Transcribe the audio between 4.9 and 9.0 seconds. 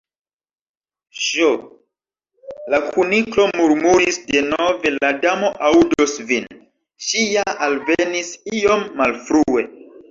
"la Damo aŭdos vin. Ŝi ja alvenis iom